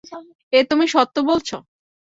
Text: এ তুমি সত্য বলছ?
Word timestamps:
এ 0.53 0.59
তুমি 0.69 0.85
সত্য 0.87 1.15
বলছ? 1.29 1.49